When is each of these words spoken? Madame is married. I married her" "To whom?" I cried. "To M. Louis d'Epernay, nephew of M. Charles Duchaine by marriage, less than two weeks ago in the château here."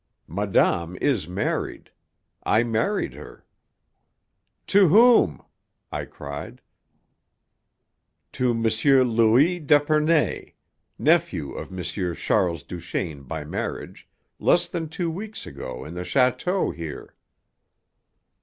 Madame 0.27 0.97
is 0.99 1.27
married. 1.27 1.91
I 2.41 2.63
married 2.63 3.13
her" 3.13 3.45
"To 4.73 4.87
whom?" 4.87 5.43
I 5.91 6.05
cried. 6.05 6.59
"To 8.31 8.49
M. 8.49 8.63
Louis 9.05 9.59
d'Epernay, 9.59 10.55
nephew 10.97 11.53
of 11.53 11.71
M. 11.71 11.83
Charles 12.15 12.63
Duchaine 12.63 13.21
by 13.27 13.43
marriage, 13.45 14.09
less 14.39 14.67
than 14.67 14.89
two 14.89 15.11
weeks 15.11 15.45
ago 15.45 15.85
in 15.85 15.93
the 15.93 16.01
château 16.01 16.73
here." 16.73 17.13